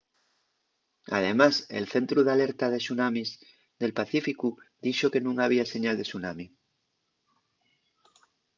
además 1.17 1.53
el 1.77 1.85
centru 1.93 2.19
d’alerta 2.23 2.65
de 2.69 2.79
tsunamis 2.81 3.29
del 3.81 3.95
pacíficu 3.99 4.47
dixo 4.85 5.07
que 5.13 5.23
nun 5.25 5.37
había 5.39 5.65
señal 5.73 5.95
de 5.97 6.05
tsunami 6.09 6.45